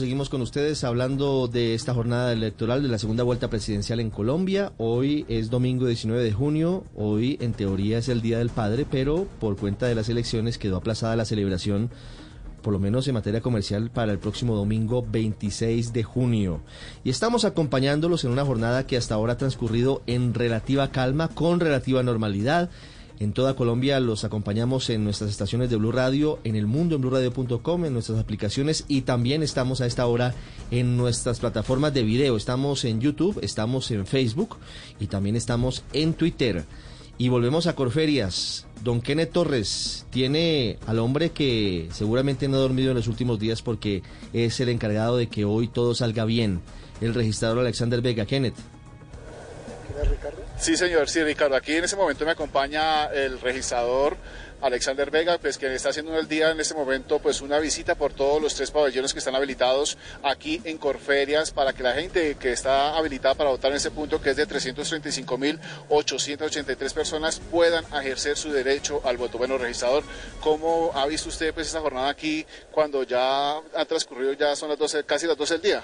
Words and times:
Seguimos 0.00 0.30
con 0.30 0.40
ustedes 0.40 0.82
hablando 0.82 1.46
de 1.46 1.74
esta 1.74 1.92
jornada 1.92 2.32
electoral 2.32 2.82
de 2.82 2.88
la 2.88 2.98
segunda 2.98 3.22
vuelta 3.22 3.50
presidencial 3.50 4.00
en 4.00 4.08
Colombia. 4.08 4.72
Hoy 4.78 5.26
es 5.28 5.50
domingo 5.50 5.84
19 5.84 6.24
de 6.24 6.32
junio, 6.32 6.84
hoy 6.96 7.36
en 7.42 7.52
teoría 7.52 7.98
es 7.98 8.08
el 8.08 8.22
Día 8.22 8.38
del 8.38 8.48
Padre, 8.48 8.86
pero 8.90 9.26
por 9.38 9.58
cuenta 9.58 9.84
de 9.84 9.94
las 9.94 10.08
elecciones 10.08 10.56
quedó 10.56 10.78
aplazada 10.78 11.16
la 11.16 11.26
celebración, 11.26 11.90
por 12.62 12.72
lo 12.72 12.78
menos 12.78 13.08
en 13.08 13.14
materia 13.14 13.42
comercial, 13.42 13.90
para 13.90 14.10
el 14.10 14.18
próximo 14.18 14.56
domingo 14.56 15.04
26 15.06 15.92
de 15.92 16.02
junio. 16.02 16.62
Y 17.04 17.10
estamos 17.10 17.44
acompañándolos 17.44 18.24
en 18.24 18.30
una 18.30 18.46
jornada 18.46 18.86
que 18.86 18.96
hasta 18.96 19.16
ahora 19.16 19.34
ha 19.34 19.38
transcurrido 19.38 20.00
en 20.06 20.32
relativa 20.32 20.90
calma, 20.92 21.28
con 21.28 21.60
relativa 21.60 22.02
normalidad. 22.02 22.70
En 23.20 23.34
toda 23.34 23.54
Colombia 23.54 24.00
los 24.00 24.24
acompañamos 24.24 24.88
en 24.88 25.04
nuestras 25.04 25.28
estaciones 25.28 25.68
de 25.68 25.76
Blue 25.76 25.92
Radio, 25.92 26.38
en 26.42 26.56
el 26.56 26.66
mundo 26.66 26.94
en 26.94 27.02
bluradio.com, 27.02 27.84
en 27.84 27.92
nuestras 27.92 28.18
aplicaciones 28.18 28.86
y 28.88 29.02
también 29.02 29.42
estamos 29.42 29.82
a 29.82 29.86
esta 29.86 30.06
hora 30.06 30.34
en 30.70 30.96
nuestras 30.96 31.38
plataformas 31.38 31.92
de 31.92 32.02
video. 32.02 32.38
Estamos 32.38 32.82
en 32.86 32.98
YouTube, 33.02 33.38
estamos 33.42 33.90
en 33.90 34.06
Facebook 34.06 34.56
y 34.98 35.08
también 35.08 35.36
estamos 35.36 35.84
en 35.92 36.14
Twitter. 36.14 36.64
Y 37.18 37.28
volvemos 37.28 37.66
a 37.66 37.74
Corferias. 37.74 38.66
Don 38.82 39.02
Kenneth 39.02 39.32
Torres 39.32 40.06
tiene 40.08 40.78
al 40.86 40.98
hombre 40.98 41.28
que 41.28 41.90
seguramente 41.92 42.48
no 42.48 42.56
ha 42.56 42.60
dormido 42.60 42.92
en 42.92 42.96
los 42.96 43.06
últimos 43.06 43.38
días 43.38 43.60
porque 43.60 44.02
es 44.32 44.58
el 44.60 44.70
encargado 44.70 45.18
de 45.18 45.26
que 45.26 45.44
hoy 45.44 45.68
todo 45.68 45.94
salga 45.94 46.24
bien. 46.24 46.62
El 47.02 47.12
registrador 47.12 47.58
Alexander 47.58 48.00
Vega. 48.00 48.24
Kenneth. 48.24 48.54
Sí, 50.60 50.76
señor, 50.76 51.08
sí, 51.08 51.24
Ricardo. 51.24 51.56
Aquí 51.56 51.74
en 51.74 51.84
ese 51.84 51.96
momento 51.96 52.26
me 52.26 52.32
acompaña 52.32 53.06
el 53.06 53.40
registrador 53.40 54.18
Alexander 54.60 55.10
Vega, 55.10 55.38
pues 55.38 55.56
que 55.56 55.74
está 55.74 55.88
haciendo 55.88 56.14
el 56.18 56.28
día 56.28 56.50
en 56.50 56.60
este 56.60 56.74
momento 56.74 57.18
pues 57.18 57.40
una 57.40 57.58
visita 57.58 57.94
por 57.94 58.12
todos 58.12 58.42
los 58.42 58.54
tres 58.54 58.70
pabellones 58.70 59.14
que 59.14 59.20
están 59.20 59.34
habilitados 59.34 59.96
aquí 60.22 60.60
en 60.64 60.76
Corferias 60.76 61.50
para 61.50 61.72
que 61.72 61.82
la 61.82 61.94
gente 61.94 62.34
que 62.34 62.52
está 62.52 62.94
habilitada 62.94 63.36
para 63.36 63.48
votar 63.48 63.70
en 63.70 63.78
ese 63.78 63.90
punto, 63.90 64.20
que 64.20 64.28
es 64.30 64.36
de 64.36 64.46
335.883 64.46 66.92
personas, 66.92 67.40
puedan 67.50 67.86
ejercer 67.94 68.36
su 68.36 68.52
derecho 68.52 69.00
al 69.04 69.16
voto. 69.16 69.38
Bueno, 69.38 69.56
registrador, 69.56 70.04
¿cómo 70.42 70.92
ha 70.94 71.06
visto 71.06 71.30
usted 71.30 71.54
pues 71.54 71.68
esta 71.68 71.80
jornada 71.80 72.10
aquí 72.10 72.44
cuando 72.70 73.02
ya 73.04 73.56
ha 73.56 73.84
transcurrido, 73.86 74.34
ya 74.34 74.54
son 74.56 74.68
las 74.68 74.78
12, 74.78 75.04
casi 75.04 75.26
las 75.26 75.38
12 75.38 75.54
del 75.54 75.62
día? 75.62 75.82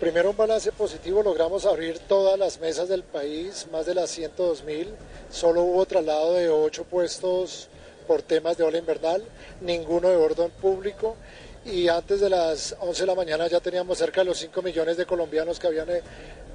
Primero 0.00 0.30
un 0.30 0.36
balance 0.36 0.72
positivo, 0.72 1.22
logramos 1.22 1.64
abrir 1.64 2.00
todas 2.00 2.36
las 2.38 2.58
mesas 2.60 2.88
del 2.88 3.04
país, 3.04 3.68
más 3.70 3.86
de 3.86 3.94
las 3.94 4.10
102 4.10 4.64
mil, 4.64 4.88
solo 5.30 5.62
hubo 5.62 5.86
traslado 5.86 6.34
de 6.34 6.48
ocho 6.48 6.84
puestos 6.84 7.68
por 8.08 8.20
temas 8.20 8.56
de 8.56 8.64
ola 8.64 8.78
invernal, 8.78 9.22
ninguno 9.60 10.08
de 10.08 10.16
orden 10.16 10.50
público 10.50 11.16
y 11.64 11.88
antes 11.88 12.20
de 12.20 12.28
las 12.28 12.76
11 12.80 13.02
de 13.02 13.06
la 13.06 13.14
mañana 13.14 13.46
ya 13.46 13.60
teníamos 13.60 13.96
cerca 13.96 14.20
de 14.20 14.26
los 14.26 14.38
5 14.38 14.62
millones 14.62 14.96
de 14.96 15.06
colombianos 15.06 15.58
que 15.60 15.68
habían 15.68 15.88
eh, 15.88 16.02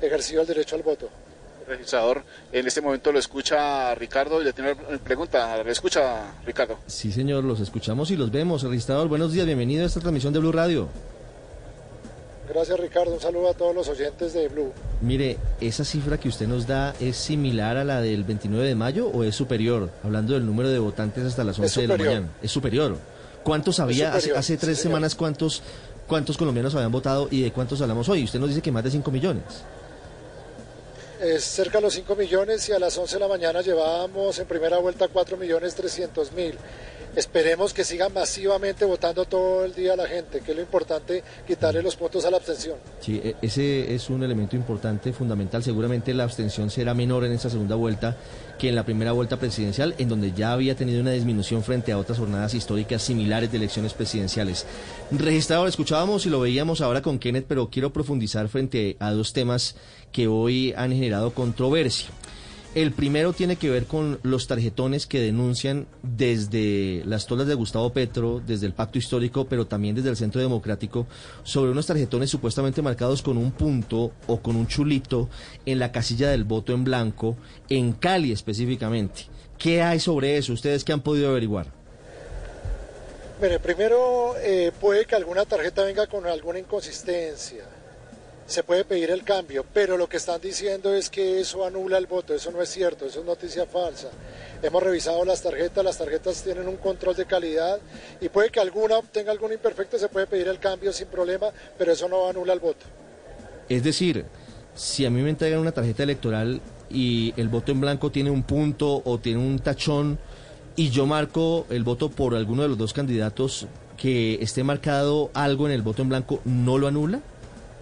ejercido 0.02 0.42
el 0.42 0.48
derecho 0.48 0.76
al 0.76 0.84
voto. 0.84 1.10
Registrador, 1.66 2.24
en 2.52 2.68
este 2.68 2.82
momento 2.82 3.12
lo 3.12 3.20
escucha 3.20 3.96
Ricardo 3.96 4.42
y 4.42 4.46
le 4.46 4.54
tiene 4.54 4.74
una 4.74 4.98
pregunta. 4.98 5.64
¿Le 5.64 5.72
escucha 5.72 6.34
Ricardo? 6.46 6.80
Sí, 6.88 7.12
señor, 7.12 7.44
los 7.44 7.60
escuchamos 7.60 8.12
y 8.12 8.18
los 8.18 8.32
vemos. 8.32 8.64
Registrador, 8.64 9.08
buenos 9.08 9.32
días, 9.32 9.46
bienvenido 9.46 9.84
a 9.84 9.88
esta 9.88 10.00
transmisión 10.00 10.34
de 10.34 10.40
Blue 10.40 10.52
Radio. 10.52 10.90
Gracias 12.50 12.80
Ricardo, 12.80 13.14
un 13.14 13.20
saludo 13.20 13.50
a 13.50 13.54
todos 13.54 13.76
los 13.76 13.88
oyentes 13.90 14.34
de 14.34 14.48
Blue. 14.48 14.74
Mire, 15.02 15.38
¿esa 15.62 15.86
cifra 15.86 16.20
que 16.20 16.30
usted 16.30 16.48
nos 16.48 16.66
da 16.66 16.96
es 17.00 17.16
similar 17.16 17.78
a 17.78 17.84
la 17.84 18.02
del 18.02 18.24
29 18.24 18.68
de 18.68 18.74
mayo 18.74 19.08
o 19.08 19.24
es 19.24 19.36
superior? 19.36 19.92
Hablando 20.04 20.34
del 20.34 20.48
número 20.48 20.68
de 20.68 20.80
votantes 20.80 21.26
hasta 21.26 21.44
las 21.44 21.60
11 21.60 21.82
de 21.82 21.88
la 21.88 21.98
mañana. 21.98 22.30
Es 22.42 22.50
superior. 22.50 22.98
¿Cuántos 23.44 23.80
había 23.80 24.16
hace, 24.16 24.58
tres 24.58 24.80
semanas? 24.80 25.14
¿cuántos, 25.14 25.62
¿Cuántos 26.08 26.38
colombianos 26.38 26.74
habían 26.74 26.92
votado 26.92 27.28
y 27.30 27.44
de 27.44 27.52
cuántos 27.52 27.82
hablamos 27.82 28.10
hoy? 28.10 28.24
Usted 28.24 28.40
nos 28.40 28.50
dice 28.50 28.64
que 28.64 28.72
más 28.72 28.84
de 28.84 28.92
5 28.92 29.12
millones. 29.12 29.44
Es 31.22 31.44
cerca 31.44 31.78
de 31.78 31.84
los 31.84 31.94
5 31.94 32.16
millones 32.16 32.68
y 32.68 32.72
a 32.72 32.80
las 32.80 32.98
11 32.98 33.16
de 33.16 33.20
la 33.20 33.28
mañana 33.28 33.62
llevábamos 33.62 34.40
en 34.40 34.48
primera 34.48 34.80
vuelta 34.80 35.08
4 35.08 35.38
millones 35.38 35.76
300 35.76 36.32
mil 36.32 36.58
esperemos 37.16 37.74
que 37.74 37.84
siga 37.84 38.10
masivamente 38.10 38.86
votando 38.86 39.26
todo 39.26 39.66
el 39.66 39.74
día 39.74 39.96
la 39.96 40.08
gente, 40.08 40.42
que 40.42 40.52
es 40.52 40.58
lo 40.58 40.64
importante, 40.64 41.24
quitarle 41.48 41.82
los 41.82 41.98
votos 41.98 42.26
a 42.26 42.32
la 42.32 42.38
abstención. 42.38 42.78
Sí, 43.00 43.20
e, 43.24 43.36
ese 43.42 43.94
es 43.94 44.10
un 44.10 44.24
elemento 44.24 44.56
importante, 44.56 45.14
fundamental. 45.14 45.64
Seguramente 45.64 46.14
la 46.14 46.24
abstención 46.24 46.70
será 46.70 46.94
menor 46.94 47.26
en 47.26 47.32
esta 47.32 47.50
segunda 47.50 47.76
vuelta 47.76 48.18
que 48.58 48.70
en 48.70 48.76
la 48.76 48.84
primera 48.84 49.14
vuelta 49.14 49.38
presidencial, 49.38 49.96
en 49.98 50.10
donde 50.10 50.34
ya 50.34 50.52
había 50.52 50.76
tenido 50.76 51.02
una 51.02 51.12
disminución 51.12 51.64
frente 51.64 51.92
a 51.92 51.98
otras 51.98 52.20
jornadas 52.20 52.54
históricas 52.54 53.02
similares 53.02 53.52
de 53.52 53.58
elecciones 53.58 53.94
presidenciales. 53.94 54.66
Registrador, 55.12 55.68
escuchábamos 55.68 56.26
y 56.26 56.30
lo 56.30 56.42
veíamos 56.42 56.82
ahora 56.82 57.02
con 57.02 57.20
Kenneth, 57.20 57.46
pero 57.48 57.70
quiero 57.70 57.94
profundizar 57.94 58.50
frente 58.50 58.98
a 59.00 59.12
dos 59.12 59.34
temas 59.34 59.76
que 60.12 60.28
hoy 60.28 60.74
han 60.76 60.92
generado 60.92 61.34
controversia. 61.34 62.10
El 62.76 62.92
primero 62.92 63.34
tiene 63.34 63.56
que 63.56 63.72
ver 63.72 63.86
con 63.86 64.20
los 64.22 64.46
tarjetones 64.46 65.08
que 65.08 65.20
denuncian 65.20 65.88
desde 66.04 67.02
las 67.04 67.26
tolas 67.26 67.48
de 67.48 67.56
Gustavo 67.56 67.92
Petro, 67.92 68.44
desde 68.46 68.68
el 68.68 68.74
pacto 68.74 69.00
histórico, 69.00 69.46
pero 69.46 69.66
también 69.66 69.96
desde 69.96 70.10
el 70.10 70.16
Centro 70.16 70.40
Democrático, 70.40 71.08
sobre 71.42 71.72
unos 71.72 71.88
tarjetones 71.88 72.30
supuestamente 72.30 72.84
marcados 72.84 73.24
con 73.24 73.40
un 73.40 73.52
punto 73.52 74.12
o 74.28 74.40
con 74.40 74.56
un 74.56 74.68
chulito 74.68 75.30
en 75.66 75.80
la 75.80 75.92
casilla 75.92 76.30
del 76.30 76.44
voto 76.44 76.72
en 76.74 76.84
blanco, 76.84 77.38
en 77.70 77.94
Cali 77.94 78.32
específicamente. 78.32 79.24
¿Qué 79.58 79.82
hay 79.82 80.00
sobre 80.00 80.38
eso? 80.38 80.54
¿Ustedes 80.54 80.84
qué 80.84 80.94
han 80.94 81.02
podido 81.02 81.30
averiguar? 81.30 81.74
Mire, 83.42 83.60
primero 83.60 84.36
eh, 84.38 84.72
puede 84.80 85.06
que 85.06 85.16
alguna 85.16 85.44
tarjeta 85.46 85.84
venga 85.86 86.06
con 86.06 86.28
alguna 86.28 86.60
inconsistencia 86.60 87.66
se 88.50 88.64
puede 88.64 88.84
pedir 88.84 89.12
el 89.12 89.24
cambio, 89.24 89.64
pero 89.76 89.96
lo 89.96 90.10
que 90.10 90.18
están 90.18 90.42
diciendo 90.42 90.92
es 90.96 91.12
que 91.12 91.40
eso 91.40 91.64
anula 91.64 92.00
el 92.00 92.08
voto, 92.08 92.34
eso 92.34 92.50
no 92.52 92.64
es 92.64 92.70
cierto, 92.70 93.06
eso 93.06 93.20
es 93.20 93.26
noticia 93.26 93.68
falsa. 93.68 94.10
Hemos 94.64 94.82
revisado 94.82 95.24
las 95.24 95.44
tarjetas, 95.44 95.86
las 95.86 96.00
tarjetas 96.00 96.42
tienen 96.44 96.68
un 96.68 96.78
control 96.78 97.16
de 97.16 97.26
calidad 97.26 97.78
y 98.20 98.28
puede 98.30 98.50
que 98.50 98.60
alguna 98.60 99.04
tenga 99.04 99.32
algún 99.32 99.54
imperfecto, 99.54 100.00
se 100.00 100.10
puede 100.10 100.26
pedir 100.26 100.48
el 100.48 100.58
cambio 100.58 100.92
sin 100.92 101.06
problema, 101.10 101.52
pero 101.78 101.92
eso 101.92 102.10
no 102.10 102.28
anula 102.28 102.54
el 102.54 102.60
voto. 102.60 102.88
Es 103.70 103.84
decir, 103.84 104.26
si 104.74 105.06
a 105.06 105.12
mí 105.12 105.22
me 105.22 105.30
entregan 105.30 105.60
una 105.60 105.72
tarjeta 105.72 106.02
electoral 106.02 106.60
y 106.90 107.36
el 107.38 107.50
voto 107.50 107.72
en 107.72 107.82
blanco 107.82 108.10
tiene 108.10 108.32
un 108.32 108.42
punto 108.42 109.04
o 109.06 109.20
tiene 109.20 109.38
un 109.38 109.60
tachón 109.60 110.18
y 110.76 110.90
yo 110.90 111.06
marco 111.06 111.68
el 111.70 111.84
voto 111.84 112.10
por 112.10 112.34
alguno 112.34 112.64
de 112.64 112.70
los 112.70 112.80
dos 112.80 112.94
candidatos 112.94 113.68
que 113.96 114.42
esté 114.42 114.64
marcado 114.64 115.30
algo 115.36 115.68
en 115.68 115.74
el 115.74 115.84
voto 115.84 116.02
en 116.02 116.10
blanco, 116.10 116.42
¿no 116.46 116.80
lo 116.80 116.88
anula? 116.88 117.22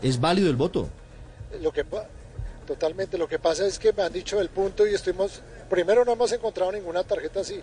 ¿Es 0.01 0.19
válido 0.19 0.49
el 0.49 0.55
voto? 0.55 0.89
Lo 1.61 1.71
que 1.71 1.85
totalmente, 2.65 3.17
lo 3.17 3.27
que 3.27 3.39
pasa 3.39 3.65
es 3.65 3.79
que 3.79 3.93
me 3.93 4.03
han 4.03 4.13
dicho 4.13 4.39
el 4.39 4.49
punto 4.49 4.85
y 4.85 4.93
estuvimos, 4.93 5.41
primero 5.69 6.05
no 6.05 6.11
hemos 6.11 6.31
encontrado 6.33 6.71
ninguna 6.71 7.03
tarjeta 7.03 7.39
así, 7.39 7.61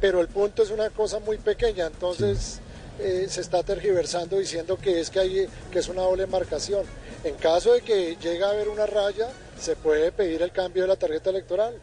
pero 0.00 0.20
el 0.20 0.28
punto 0.28 0.62
es 0.62 0.70
una 0.70 0.90
cosa 0.90 1.20
muy 1.20 1.38
pequeña, 1.38 1.86
entonces 1.86 2.60
eh, 2.98 3.26
se 3.30 3.40
está 3.40 3.62
tergiversando 3.62 4.38
diciendo 4.38 4.76
que 4.76 5.00
es 5.00 5.08
que 5.08 5.20
hay, 5.20 5.48
que 5.70 5.78
es 5.78 5.88
una 5.88 6.02
doble 6.02 6.26
marcación. 6.26 6.84
En 7.24 7.34
caso 7.36 7.72
de 7.72 7.82
que 7.82 8.16
llegue 8.20 8.42
a 8.44 8.50
haber 8.50 8.68
una 8.68 8.86
raya, 8.86 9.28
se 9.58 9.76
puede 9.76 10.10
pedir 10.10 10.42
el 10.42 10.50
cambio 10.50 10.82
de 10.82 10.88
la 10.88 10.96
tarjeta 10.96 11.30
electoral. 11.30 11.74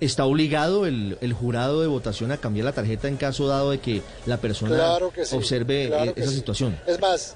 ¿Está 0.00 0.26
obligado 0.26 0.86
el, 0.86 1.32
jurado 1.32 1.80
de 1.80 1.86
votación 1.86 2.30
a 2.30 2.36
cambiar 2.36 2.66
la 2.66 2.72
tarjeta 2.72 3.08
en 3.08 3.16
caso 3.16 3.46
dado 3.48 3.70
de 3.70 3.78
que 3.78 4.02
la 4.26 4.36
persona 4.36 4.98
observe 5.32 5.84
eh, 5.86 6.12
esa 6.16 6.30
situación? 6.30 6.78
Es 6.86 7.00
más, 7.00 7.34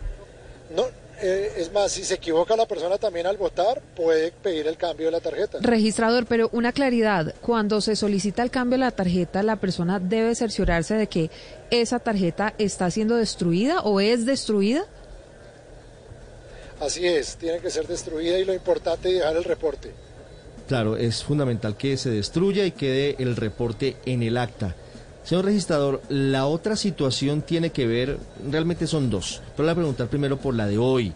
no, 0.75 0.85
eh, 1.23 1.53
es 1.57 1.73
más, 1.73 1.93
si 1.93 2.05
se 2.05 2.15
equivoca 2.15 2.57
la 2.57 2.67
persona 2.67 2.99
también 2.99 3.27
al 3.27 3.37
votar, 3.37 3.81
puede 3.95 4.33
pedir 4.33 4.67
el 4.67 4.77
cambio 4.77 5.07
de 5.07 5.13
la 5.13 5.21
tarjeta. 5.21 5.59
Registrador, 5.61 6.27
pero 6.27 6.49
una 6.53 6.73
claridad, 6.73 7.35
cuando 7.41 7.81
se 7.81 7.97
solicita 7.97 8.43
el 8.43 8.51
cambio 8.51 8.79
de 8.79 8.85
la 8.85 8.91
tarjeta, 8.91 9.43
la 9.43 9.57
persona 9.57 9.99
debe 9.99 10.35
cerciorarse 10.35 10.95
de 10.95 11.07
que 11.09 11.31
esa 11.71 11.99
tarjeta 11.99 12.55
está 12.59 12.91
siendo 12.91 13.17
destruida 13.17 13.81
o 13.81 14.01
es 14.01 14.27
destruida. 14.27 14.85
Así 16.81 17.07
es, 17.07 17.37
tiene 17.37 17.59
que 17.59 17.71
ser 17.71 17.87
destruida 17.87 18.39
y 18.39 18.45
lo 18.45 18.55
importante 18.55 19.11
es 19.11 19.17
dejar 19.17 19.37
el 19.37 19.45
reporte. 19.45 19.93
Claro, 20.67 20.97
es 20.97 21.25
fundamental 21.25 21.77
que 21.77 21.97
se 21.97 22.11
destruya 22.11 22.65
y 22.65 22.71
quede 22.71 23.17
el 23.19 23.37
reporte 23.37 23.97
en 24.07 24.23
el 24.23 24.37
acta. 24.37 24.77
Señor 25.25 25.45
registrador, 25.45 26.03
la 26.09 26.47
otra 26.47 26.77
situación 26.77 27.43
tiene 27.43 27.71
que 27.71 27.87
ver, 27.87 28.19
realmente 28.51 28.87
son 28.87 29.11
dos, 29.11 29.43
pero 29.57 29.67
le 29.67 29.73
voy 29.73 29.73
a 29.73 29.83
preguntar 29.83 30.09
primero 30.09 30.39
por 30.39 30.55
la 30.55 30.67
de 30.67 30.79
hoy. 30.79 31.13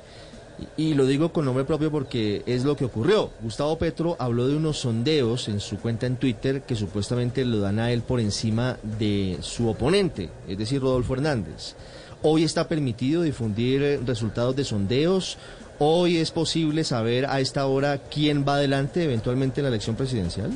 Y, 0.77 0.95
lo 0.95 1.07
digo 1.07 1.33
con 1.33 1.45
nombre 1.45 1.65
propio 1.65 1.91
porque 1.91 2.43
es 2.47 2.65
lo 2.65 2.77
que 2.77 2.85
ocurrió. 2.85 3.31
Gustavo 3.43 3.77
Petro 3.77 4.17
habló 4.21 4.47
de 4.47 4.57
unos 4.57 4.79
sondeos 4.79 5.49
en 5.49 5.59
su 5.59 5.79
cuenta 5.79 6.07
en 6.07 6.17
Twitter 6.17 6.63
que 6.63 6.77
supuestamente 6.77 7.45
lo 7.45 7.59
dan 7.59 7.81
a 7.81 7.91
él 7.91 8.03
por 8.03 8.21
encima 8.21 8.77
de 8.99 9.39
su 9.41 9.69
oponente, 9.69 10.31
es 10.47 10.57
decir, 10.57 10.81
Rodolfo 10.81 11.15
Hernández. 11.15 11.75
Hoy 12.23 12.45
está 12.45 12.69
permitido 12.69 13.23
difundir 13.23 14.01
resultados 14.07 14.55
de 14.55 14.65
sondeos. 14.65 15.39
Hoy 15.79 16.19
es 16.19 16.31
posible 16.31 16.85
saber 16.85 17.27
a 17.27 17.41
esta 17.41 17.67
hora 17.67 17.99
quién 17.99 18.45
va 18.47 18.55
adelante 18.55 19.03
eventualmente 19.03 19.61
en 19.61 19.65
la 19.65 19.71
elección 19.71 19.97
presidencial. 19.97 20.53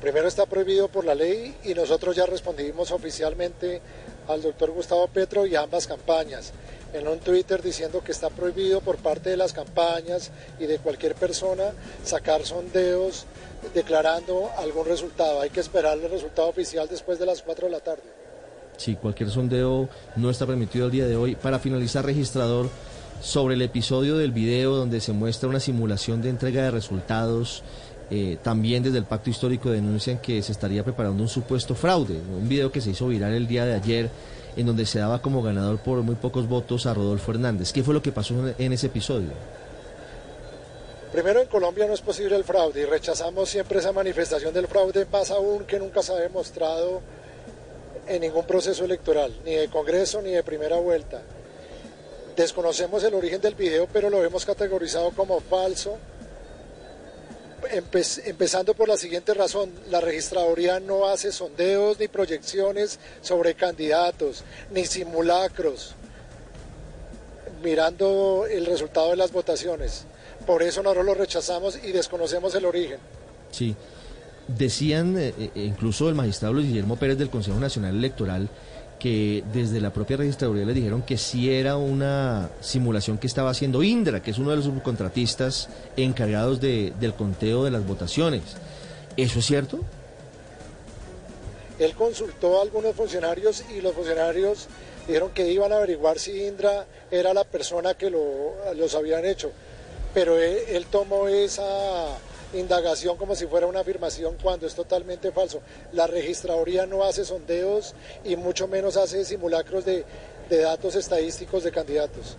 Primero 0.00 0.28
está 0.28 0.46
prohibido 0.46 0.88
por 0.88 1.04
la 1.04 1.14
ley 1.14 1.54
y 1.62 1.74
nosotros 1.74 2.16
ya 2.16 2.24
respondimos 2.24 2.90
oficialmente 2.90 3.82
al 4.28 4.40
doctor 4.40 4.70
Gustavo 4.70 5.06
Petro 5.08 5.46
y 5.46 5.54
a 5.54 5.60
ambas 5.60 5.86
campañas. 5.86 6.52
En 6.94 7.06
un 7.06 7.18
Twitter 7.18 7.62
diciendo 7.62 8.02
que 8.02 8.12
está 8.12 8.30
prohibido 8.30 8.80
por 8.80 8.96
parte 8.96 9.28
de 9.28 9.36
las 9.36 9.52
campañas 9.52 10.30
y 10.58 10.64
de 10.64 10.78
cualquier 10.78 11.14
persona 11.14 11.72
sacar 12.02 12.46
sondeos 12.46 13.26
declarando 13.74 14.50
algún 14.56 14.86
resultado. 14.86 15.42
Hay 15.42 15.50
que 15.50 15.60
esperar 15.60 15.98
el 15.98 16.10
resultado 16.10 16.48
oficial 16.48 16.88
después 16.88 17.18
de 17.18 17.26
las 17.26 17.42
4 17.42 17.66
de 17.66 17.70
la 17.70 17.80
tarde. 17.80 18.02
Sí, 18.78 18.96
cualquier 18.96 19.28
sondeo 19.28 19.90
no 20.16 20.30
está 20.30 20.46
permitido 20.46 20.86
el 20.86 20.92
día 20.92 21.06
de 21.06 21.16
hoy. 21.16 21.34
Para 21.36 21.58
finalizar, 21.58 22.06
registrador, 22.06 22.70
sobre 23.20 23.54
el 23.54 23.62
episodio 23.62 24.16
del 24.16 24.32
video 24.32 24.74
donde 24.74 25.00
se 25.00 25.12
muestra 25.12 25.48
una 25.48 25.60
simulación 25.60 26.22
de 26.22 26.30
entrega 26.30 26.62
de 26.62 26.70
resultados, 26.70 27.62
eh, 28.10 28.38
también 28.42 28.82
desde 28.82 28.98
el 28.98 29.04
pacto 29.04 29.30
histórico 29.30 29.70
denuncian 29.70 30.18
que 30.18 30.42
se 30.42 30.52
estaría 30.52 30.82
preparando 30.82 31.22
un 31.22 31.28
supuesto 31.28 31.74
fraude. 31.74 32.14
Un 32.14 32.48
video 32.48 32.72
que 32.72 32.80
se 32.80 32.90
hizo 32.90 33.06
viral 33.08 33.32
el 33.32 33.46
día 33.46 33.64
de 33.64 33.74
ayer 33.74 34.10
en 34.56 34.66
donde 34.66 34.84
se 34.84 34.98
daba 34.98 35.22
como 35.22 35.42
ganador 35.42 35.78
por 35.78 36.02
muy 36.02 36.16
pocos 36.16 36.48
votos 36.48 36.86
a 36.86 36.94
Rodolfo 36.94 37.30
Hernández. 37.30 37.72
¿Qué 37.72 37.82
fue 37.82 37.94
lo 37.94 38.02
que 38.02 38.12
pasó 38.12 38.34
en 38.58 38.72
ese 38.72 38.88
episodio? 38.88 39.30
Primero, 41.12 41.40
en 41.40 41.48
Colombia 41.48 41.86
no 41.86 41.94
es 41.94 42.00
posible 42.00 42.36
el 42.36 42.44
fraude 42.44 42.82
y 42.82 42.84
rechazamos 42.84 43.48
siempre 43.48 43.80
esa 43.80 43.92
manifestación 43.92 44.54
del 44.54 44.68
fraude, 44.68 45.06
más 45.10 45.30
aún 45.30 45.64
que 45.64 45.78
nunca 45.78 46.02
se 46.02 46.12
ha 46.12 46.16
demostrado 46.16 47.00
en 48.06 48.20
ningún 48.20 48.44
proceso 48.44 48.84
electoral, 48.84 49.32
ni 49.44 49.54
de 49.54 49.68
Congreso 49.68 50.22
ni 50.22 50.30
de 50.30 50.42
primera 50.44 50.76
vuelta. 50.76 51.22
Desconocemos 52.36 53.02
el 53.02 53.14
origen 53.14 53.40
del 53.40 53.56
video, 53.56 53.88
pero 53.92 54.08
lo 54.08 54.24
hemos 54.24 54.44
categorizado 54.44 55.10
como 55.10 55.40
falso, 55.40 55.98
empezando 57.70 58.74
por 58.74 58.88
la 58.88 58.96
siguiente 58.96 59.34
razón, 59.34 59.70
la 59.90 60.00
registraduría 60.00 60.80
no 60.80 61.06
hace 61.06 61.32
sondeos 61.32 61.98
ni 61.98 62.08
proyecciones 62.08 62.98
sobre 63.20 63.54
candidatos, 63.54 64.44
ni 64.70 64.84
simulacros, 64.84 65.94
mirando 67.62 68.46
el 68.50 68.66
resultado 68.66 69.10
de 69.10 69.16
las 69.16 69.32
votaciones. 69.32 70.04
Por 70.46 70.62
eso 70.62 70.82
nosotros 70.82 71.06
lo 71.06 71.14
rechazamos 71.14 71.78
y 71.82 71.92
desconocemos 71.92 72.54
el 72.54 72.64
origen. 72.64 72.98
Sí. 73.50 73.76
Decían 74.48 75.16
eh, 75.16 75.34
eh, 75.38 75.50
incluso 75.54 76.08
el 76.08 76.14
magistrado 76.14 76.54
Luis 76.54 76.66
Guillermo 76.66 76.96
Pérez 76.96 77.18
del 77.18 77.30
Consejo 77.30 77.60
Nacional 77.60 77.96
Electoral 77.96 78.48
que 79.00 79.42
desde 79.52 79.80
la 79.80 79.92
propia 79.92 80.18
registraduría 80.18 80.64
le 80.64 80.74
dijeron 80.74 81.02
que 81.02 81.18
sí 81.18 81.52
era 81.52 81.76
una 81.76 82.50
simulación 82.60 83.18
que 83.18 83.26
estaba 83.26 83.50
haciendo 83.50 83.82
Indra, 83.82 84.22
que 84.22 84.30
es 84.30 84.38
uno 84.38 84.50
de 84.50 84.56
los 84.56 84.66
subcontratistas 84.66 85.68
encargados 85.96 86.60
de, 86.60 86.92
del 87.00 87.14
conteo 87.14 87.64
de 87.64 87.72
las 87.72 87.84
votaciones. 87.84 88.42
¿Eso 89.16 89.40
es 89.40 89.46
cierto? 89.46 89.80
Él 91.80 91.94
consultó 91.94 92.60
a 92.60 92.62
algunos 92.62 92.94
funcionarios 92.94 93.64
y 93.76 93.80
los 93.80 93.94
funcionarios 93.94 94.68
dijeron 95.08 95.30
que 95.30 95.50
iban 95.50 95.72
a 95.72 95.76
averiguar 95.76 96.20
si 96.20 96.44
Indra 96.44 96.86
era 97.10 97.34
la 97.34 97.42
persona 97.42 97.94
que 97.94 98.10
lo, 98.10 98.54
los 98.76 98.94
habían 98.94 99.24
hecho 99.24 99.50
pero 100.14 100.38
él, 100.38 100.86
tomó 100.90 101.28
esa 101.28 102.18
indagación 102.54 103.16
como 103.16 103.34
si 103.34 103.46
fuera 103.46 103.66
una 103.66 103.80
afirmación 103.80 104.36
cuando 104.42 104.66
es 104.66 104.74
totalmente 104.74 105.32
falso. 105.32 105.60
La 105.92 106.06
registraduría 106.06 106.86
no 106.86 107.04
hace 107.04 107.24
sondeos 107.24 107.94
y 108.24 108.36
mucho 108.36 108.68
menos 108.68 108.96
hace 108.96 109.24
simulacros 109.24 109.84
de, 109.84 110.04
datos 110.48 110.96
estadísticos 110.96 111.62
de 111.62 111.70
candidatos. 111.70 112.36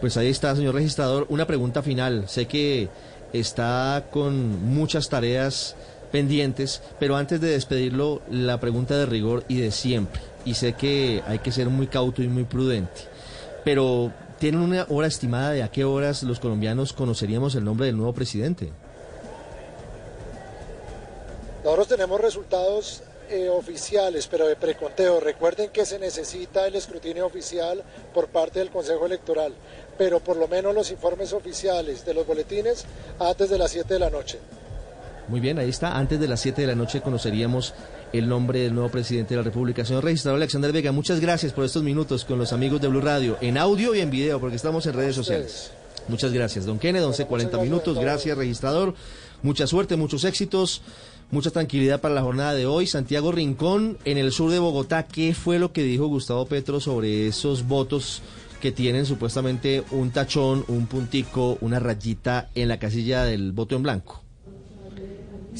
Pues 0.00 0.16
ahí 0.16 0.28
está, 0.28 0.54
señor 0.54 0.74
registrador. 0.74 1.26
Una 1.30 1.46
pregunta 1.46 1.82
final. 1.82 2.28
Sé 2.28 2.46
que 2.46 2.88
está 3.32 4.06
con 4.10 4.64
muchas 4.66 5.08
tareas 5.08 5.74
pendientes, 6.12 6.82
pero 6.98 7.16
antes 7.16 7.40
de 7.40 7.50
despedirlo, 7.50 8.20
la 8.30 8.60
pregunta 8.60 8.96
de 8.96 9.06
rigor 9.06 9.44
y 9.48 9.60
de 9.60 9.70
siempre. 9.70 10.20
Y 10.44 10.54
sé 10.54 10.74
que 10.74 11.22
hay 11.26 11.38
que 11.38 11.52
ser 11.52 11.68
muy 11.68 11.86
cauto 11.86 12.22
y 12.22 12.28
muy 12.28 12.44
prudente. 12.44 13.02
Pero 13.64 14.12
¿Tienen 14.40 14.62
una 14.62 14.86
hora 14.88 15.06
estimada 15.06 15.50
de 15.50 15.62
a 15.62 15.68
qué 15.68 15.84
horas 15.84 16.22
los 16.22 16.40
colombianos 16.40 16.94
conoceríamos 16.94 17.54
el 17.56 17.62
nombre 17.62 17.84
del 17.84 17.98
nuevo 17.98 18.14
presidente? 18.14 18.72
Nosotros 21.64 21.88
tenemos 21.88 22.20
resultados 22.20 23.02
eh, 23.28 23.48
oficiales, 23.48 24.26
pero 24.26 24.48
de 24.48 24.56
preconteo. 24.56 25.20
Recuerden 25.20 25.70
que 25.70 25.86
se 25.86 25.98
necesita 25.98 26.66
el 26.66 26.74
escrutinio 26.74 27.26
oficial 27.26 27.82
por 28.12 28.28
parte 28.28 28.58
del 28.58 28.70
Consejo 28.70 29.06
Electoral, 29.06 29.54
pero 29.96 30.20
por 30.20 30.36
lo 30.36 30.48
menos 30.48 30.74
los 30.74 30.90
informes 30.90 31.32
oficiales 31.32 32.04
de 32.04 32.14
los 32.14 32.26
boletines 32.26 32.86
antes 33.18 33.50
de 33.50 33.58
las 33.58 33.70
7 33.70 33.94
de 33.94 34.00
la 34.00 34.10
noche. 34.10 34.38
Muy 35.28 35.38
bien, 35.38 35.60
ahí 35.60 35.68
está. 35.68 35.96
Antes 35.96 36.18
de 36.18 36.26
las 36.26 36.40
7 36.40 36.62
de 36.62 36.66
la 36.66 36.74
noche 36.74 37.02
conoceríamos 37.02 37.72
el 38.12 38.28
nombre 38.28 38.60
del 38.60 38.74
nuevo 38.74 38.90
presidente 38.90 39.34
de 39.34 39.36
la 39.36 39.44
República. 39.44 39.84
Señor 39.84 40.02
registrador 40.02 40.38
Alexander 40.38 40.72
Vega, 40.72 40.90
muchas 40.90 41.20
gracias 41.20 41.52
por 41.52 41.64
estos 41.64 41.84
minutos 41.84 42.24
con 42.24 42.36
los 42.36 42.52
amigos 42.52 42.80
de 42.80 42.88
Blue 42.88 43.00
Radio, 43.00 43.36
en 43.40 43.56
audio 43.56 43.94
y 43.94 44.00
en 44.00 44.10
video, 44.10 44.40
porque 44.40 44.56
estamos 44.56 44.86
en 44.86 44.94
redes 44.94 45.14
sociales. 45.14 45.70
Muchas 46.08 46.32
gracias, 46.32 46.66
don 46.66 46.80
Kennedy, 46.80 47.04
11, 47.04 47.26
40 47.26 47.58
minutos. 47.58 47.96
Gracias, 47.96 48.36
registrador. 48.36 48.94
Mucha 49.42 49.68
suerte, 49.68 49.94
muchos 49.94 50.24
éxitos, 50.24 50.82
mucha 51.30 51.50
tranquilidad 51.50 52.00
para 52.00 52.14
la 52.14 52.22
jornada 52.22 52.54
de 52.54 52.66
hoy. 52.66 52.86
Santiago 52.86 53.32
Rincón, 53.32 53.98
en 54.04 54.18
el 54.18 54.32
sur 54.32 54.50
de 54.50 54.58
Bogotá, 54.58 55.06
¿qué 55.06 55.34
fue 55.34 55.58
lo 55.58 55.72
que 55.72 55.82
dijo 55.82 56.06
Gustavo 56.06 56.46
Petro 56.46 56.80
sobre 56.80 57.26
esos 57.26 57.66
votos 57.66 58.22
que 58.60 58.72
tienen 58.72 59.06
supuestamente 59.06 59.82
un 59.90 60.10
tachón, 60.10 60.64
un 60.68 60.86
puntico, 60.86 61.56
una 61.60 61.78
rayita 61.78 62.50
en 62.54 62.68
la 62.68 62.78
casilla 62.78 63.24
del 63.24 63.52
voto 63.52 63.76
en 63.76 63.82
blanco? 63.82 64.22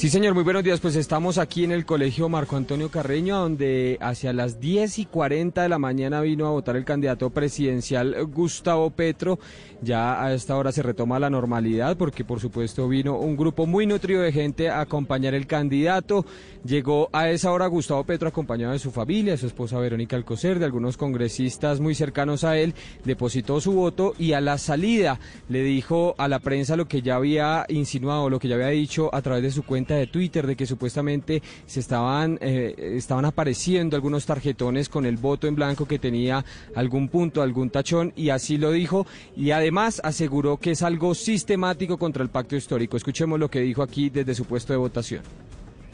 Sí, 0.00 0.08
señor, 0.08 0.32
muy 0.32 0.44
buenos 0.44 0.64
días. 0.64 0.80
Pues 0.80 0.96
estamos 0.96 1.36
aquí 1.36 1.62
en 1.62 1.72
el 1.72 1.84
Colegio 1.84 2.30
Marco 2.30 2.56
Antonio 2.56 2.90
Carreño, 2.90 3.36
donde 3.36 3.98
hacia 4.00 4.32
las 4.32 4.58
10 4.58 4.98
y 4.98 5.04
40 5.04 5.62
de 5.62 5.68
la 5.68 5.78
mañana 5.78 6.22
vino 6.22 6.46
a 6.46 6.50
votar 6.52 6.76
el 6.76 6.86
candidato 6.86 7.28
presidencial 7.28 8.16
Gustavo 8.24 8.88
Petro. 8.88 9.38
Ya 9.82 10.24
a 10.24 10.32
esta 10.32 10.56
hora 10.56 10.72
se 10.72 10.82
retoma 10.82 11.18
la 11.18 11.28
normalidad 11.28 11.98
porque, 11.98 12.24
por 12.24 12.40
supuesto, 12.40 12.88
vino 12.88 13.18
un 13.18 13.36
grupo 13.36 13.66
muy 13.66 13.86
nutrido 13.86 14.22
de 14.22 14.32
gente 14.32 14.70
a 14.70 14.80
acompañar 14.80 15.34
el 15.34 15.46
candidato. 15.46 16.24
Llegó 16.64 17.10
a 17.12 17.28
esa 17.28 17.52
hora 17.52 17.66
Gustavo 17.66 18.04
Petro 18.04 18.28
acompañado 18.28 18.72
de 18.72 18.78
su 18.78 18.90
familia, 18.90 19.32
de 19.32 19.38
su 19.38 19.48
esposa 19.48 19.78
Verónica 19.78 20.16
Alcocer, 20.16 20.58
de 20.58 20.64
algunos 20.64 20.96
congresistas 20.96 21.78
muy 21.78 21.94
cercanos 21.94 22.44
a 22.44 22.56
él, 22.56 22.74
depositó 23.04 23.60
su 23.60 23.72
voto 23.72 24.14
y 24.18 24.32
a 24.32 24.40
la 24.40 24.56
salida 24.56 25.20
le 25.50 25.62
dijo 25.62 26.14
a 26.16 26.26
la 26.26 26.38
prensa 26.38 26.76
lo 26.76 26.88
que 26.88 27.02
ya 27.02 27.16
había 27.16 27.66
insinuado, 27.68 28.30
lo 28.30 28.38
que 28.38 28.48
ya 28.48 28.54
había 28.54 28.68
dicho 28.68 29.14
a 29.14 29.20
través 29.20 29.42
de 29.42 29.50
su 29.50 29.62
cuenta 29.62 29.89
de 29.94 30.06
Twitter, 30.06 30.46
de 30.46 30.56
que 30.56 30.66
supuestamente 30.66 31.42
se 31.66 31.80
estaban, 31.80 32.38
eh, 32.40 32.74
estaban 32.96 33.24
apareciendo 33.24 33.96
algunos 33.96 34.26
tarjetones 34.26 34.88
con 34.88 35.06
el 35.06 35.16
voto 35.16 35.46
en 35.46 35.54
blanco 35.54 35.86
que 35.86 35.98
tenía 35.98 36.44
algún 36.74 37.08
punto, 37.08 37.42
algún 37.42 37.70
tachón, 37.70 38.12
y 38.16 38.30
así 38.30 38.58
lo 38.58 38.70
dijo, 38.72 39.06
y 39.36 39.50
además 39.50 40.00
aseguró 40.04 40.58
que 40.58 40.72
es 40.72 40.82
algo 40.82 41.14
sistemático 41.14 41.98
contra 41.98 42.22
el 42.22 42.30
pacto 42.30 42.56
histórico. 42.56 42.96
Escuchemos 42.96 43.38
lo 43.38 43.50
que 43.50 43.60
dijo 43.60 43.82
aquí 43.82 44.10
desde 44.10 44.34
su 44.34 44.44
puesto 44.44 44.72
de 44.72 44.78
votación. 44.78 45.22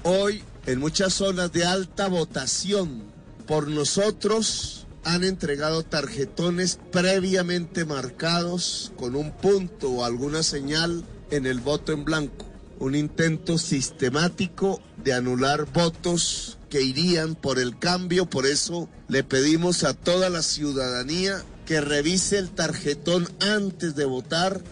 Hoy, 0.04 0.42
en 0.66 0.78
muchas 0.78 1.14
zonas 1.14 1.52
de 1.52 1.64
alta 1.64 2.09
votación, 2.09 3.02
por 3.47 3.68
nosotros 3.68 4.87
han 5.04 5.23
entregado 5.23 5.85
tarjetones 5.85 6.80
previamente 6.90 7.85
marcados 7.85 8.92
con 8.97 9.14
un 9.14 9.30
punto 9.30 9.90
o 9.90 10.04
alguna 10.04 10.42
señal 10.42 11.04
en 11.30 11.47
el 11.47 11.61
voto 11.61 11.92
en 11.92 12.04
blanco. 12.04 12.44
Un 12.78 12.95
intento 12.95 13.59
sistemático 13.59 14.80
de 15.02 15.14
anular 15.14 15.66
votos 15.73 16.59
que 16.68 16.83
irían 16.83 17.35
por 17.35 17.59
el 17.59 17.78
cambio. 17.78 18.26
Por 18.26 18.47
eso 18.47 18.88
le 19.09 19.25
pedimos 19.25 19.85
a 19.85 19.95
toda 19.95 20.28
la 20.28 20.42
ciudadanía 20.42 21.42
que 21.64 21.80
revise 21.80 22.38
el 22.38 22.50
tarjetón 22.50 23.28
antes 23.40 23.97
de 23.97 24.04
votar 24.04 24.62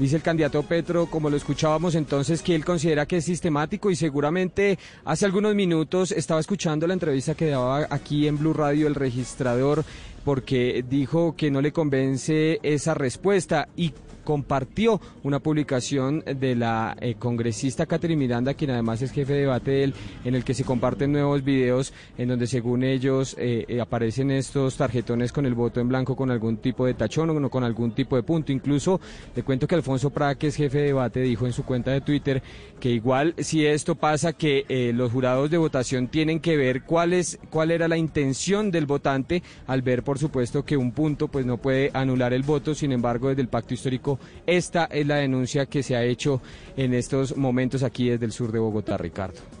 Dice 0.00 0.16
el 0.16 0.22
candidato 0.22 0.62
Petro, 0.62 1.04
como 1.10 1.28
lo 1.28 1.36
escuchábamos 1.36 1.94
entonces, 1.94 2.40
que 2.40 2.54
él 2.54 2.64
considera 2.64 3.04
que 3.04 3.18
es 3.18 3.24
sistemático 3.26 3.90
y 3.90 3.96
seguramente 3.96 4.78
hace 5.04 5.26
algunos 5.26 5.54
minutos 5.54 6.10
estaba 6.12 6.40
escuchando 6.40 6.86
la 6.86 6.94
entrevista 6.94 7.34
que 7.34 7.48
daba 7.50 7.86
aquí 7.90 8.26
en 8.26 8.38
Blue 8.38 8.54
Radio 8.54 8.86
el 8.86 8.94
registrador 8.94 9.84
porque 10.24 10.82
dijo 10.88 11.36
que 11.36 11.50
no 11.50 11.60
le 11.60 11.72
convence 11.72 12.60
esa 12.62 12.94
respuesta 12.94 13.68
y 13.76 13.92
compartió 14.20 15.00
una 15.22 15.40
publicación 15.40 16.24
de 16.24 16.54
la 16.54 16.96
eh, 17.00 17.14
congresista 17.18 17.86
Catherine 17.86 18.18
Miranda, 18.18 18.54
quien 18.54 18.70
además 18.70 19.02
es 19.02 19.12
jefe 19.12 19.32
de 19.32 19.40
debate 19.40 19.70
de 19.70 19.84
él, 19.84 19.94
en 20.24 20.34
el 20.34 20.44
que 20.44 20.54
se 20.54 20.64
comparten 20.64 21.12
nuevos 21.12 21.44
videos 21.44 21.92
en 22.18 22.28
donde 22.28 22.46
según 22.46 22.82
ellos 22.82 23.36
eh, 23.38 23.64
eh, 23.68 23.80
aparecen 23.80 24.30
estos 24.30 24.76
tarjetones 24.76 25.32
con 25.32 25.46
el 25.46 25.54
voto 25.54 25.80
en 25.80 25.88
blanco 25.88 26.16
con 26.16 26.30
algún 26.30 26.58
tipo 26.58 26.86
de 26.86 26.94
tachón 26.94 27.30
o 27.30 27.50
con 27.50 27.64
algún 27.64 27.92
tipo 27.92 28.16
de 28.16 28.22
punto. 28.22 28.52
Incluso 28.52 29.00
le 29.34 29.42
cuento 29.42 29.66
que 29.66 29.74
Alfonso 29.74 30.10
Prada, 30.10 30.34
que 30.34 30.48
es 30.48 30.56
jefe 30.56 30.78
de 30.78 30.84
debate, 30.84 31.20
dijo 31.20 31.46
en 31.46 31.52
su 31.52 31.64
cuenta 31.64 31.90
de 31.90 32.00
Twitter 32.00 32.42
que 32.78 32.90
igual 32.90 33.34
si 33.38 33.66
esto 33.66 33.94
pasa 33.94 34.32
que 34.32 34.92
los 34.94 35.12
jurados 35.12 35.50
de 35.50 35.58
votación 35.58 36.08
tienen 36.08 36.40
que 36.40 36.56
ver 36.56 36.82
cuál 36.82 37.12
es 37.12 37.38
cuál 37.50 37.70
era 37.70 37.88
la 37.88 37.96
intención 37.96 38.70
del 38.70 38.86
votante 38.86 39.42
al 39.66 39.82
ver 39.82 40.02
por 40.02 40.18
supuesto 40.18 40.64
que 40.64 40.76
un 40.76 40.92
punto 40.92 41.28
pues 41.28 41.46
no 41.46 41.58
puede 41.58 41.90
anular 41.94 42.32
el 42.32 42.42
voto, 42.42 42.74
sin 42.74 42.92
embargo 42.92 43.28
desde 43.28 43.42
el 43.42 43.48
pacto 43.48 43.74
histórico 43.74 44.09
esta 44.46 44.86
es 44.86 45.06
la 45.06 45.16
denuncia 45.16 45.66
que 45.66 45.82
se 45.82 45.96
ha 45.96 46.02
hecho 46.02 46.40
en 46.76 46.94
estos 46.94 47.36
momentos 47.36 47.82
aquí 47.82 48.08
desde 48.08 48.26
el 48.26 48.32
sur 48.32 48.52
de 48.52 48.58
Bogotá, 48.58 48.96
Ricardo. 48.96 49.59